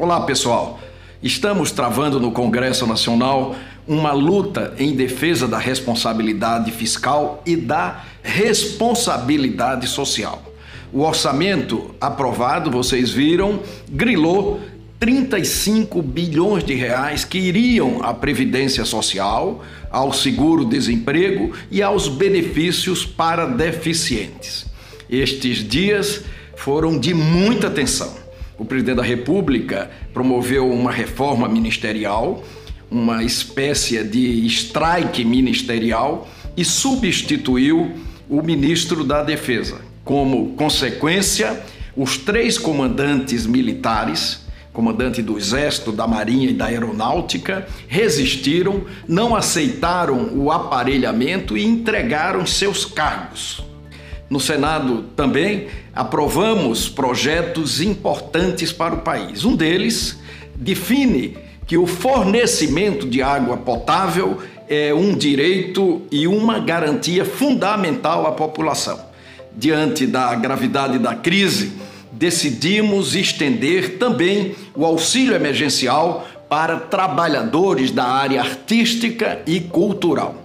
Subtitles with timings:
[0.00, 0.80] Olá, pessoal.
[1.22, 3.54] Estamos travando no Congresso Nacional
[3.86, 10.42] uma luta em defesa da responsabilidade fiscal e da responsabilidade social.
[10.90, 13.60] O orçamento aprovado, vocês viram,
[13.90, 14.62] grilou
[14.98, 23.44] 35 bilhões de reais que iriam à previdência social, ao seguro-desemprego e aos benefícios para
[23.44, 24.64] deficientes.
[25.10, 26.22] Estes dias
[26.56, 28.29] foram de muita tensão
[28.60, 32.44] o presidente da República promoveu uma reforma ministerial,
[32.90, 37.90] uma espécie de strike ministerial e substituiu
[38.28, 39.80] o ministro da Defesa.
[40.04, 41.58] Como consequência,
[41.96, 50.36] os três comandantes militares, comandante do Exército, da Marinha e da Aeronáutica, resistiram, não aceitaram
[50.36, 53.69] o aparelhamento e entregaram seus cargos.
[54.30, 59.44] No Senado também aprovamos projetos importantes para o país.
[59.44, 60.20] Um deles
[60.54, 68.30] define que o fornecimento de água potável é um direito e uma garantia fundamental à
[68.30, 69.00] população.
[69.56, 71.72] Diante da gravidade da crise,
[72.12, 80.36] decidimos estender também o auxílio emergencial para trabalhadores da área artística e cultural.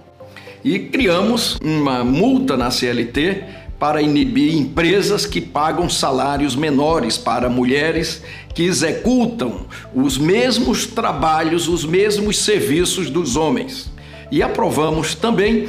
[0.64, 3.44] E criamos uma multa na CLT
[3.78, 8.22] para inibir empresas que pagam salários menores para mulheres
[8.54, 13.90] que executam os mesmos trabalhos, os mesmos serviços dos homens.
[14.30, 15.68] E aprovamos também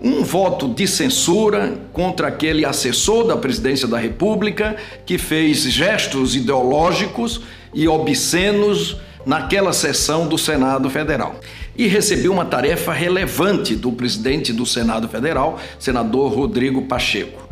[0.00, 7.40] um voto de censura contra aquele assessor da presidência da República que fez gestos ideológicos
[7.74, 11.40] e obscenos naquela sessão do Senado Federal.
[11.76, 17.47] E recebi uma tarefa relevante do presidente do Senado Federal, senador Rodrigo Pacheco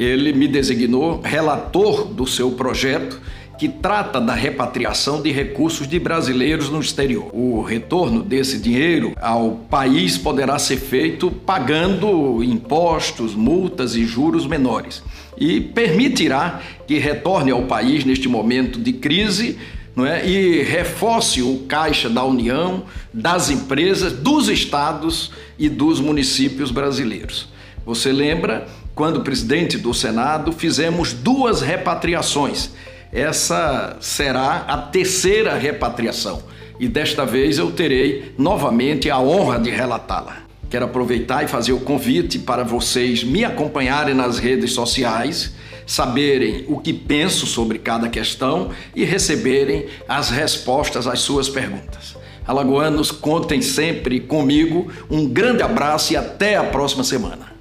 [0.00, 3.20] ele me designou relator do seu projeto
[3.58, 7.28] que trata da repatriação de recursos de brasileiros no exterior.
[7.34, 15.02] O retorno desse dinheiro ao país poderá ser feito pagando impostos, multas e juros menores
[15.36, 19.58] e permitirá que retorne ao país neste momento de crise
[19.94, 20.26] não é?
[20.26, 27.48] e reforce o caixa da União, das empresas, dos estados e dos municípios brasileiros.
[27.84, 28.66] Você lembra
[29.00, 32.68] quando presidente do Senado, fizemos duas repatriações.
[33.10, 36.42] Essa será a terceira repatriação
[36.78, 40.42] e desta vez eu terei novamente a honra de relatá-la.
[40.68, 45.54] Quero aproveitar e fazer o convite para vocês me acompanharem nas redes sociais,
[45.86, 52.18] saberem o que penso sobre cada questão e receberem as respostas às suas perguntas.
[52.46, 54.92] Alagoanos, contem sempre comigo.
[55.10, 57.59] Um grande abraço e até a próxima semana.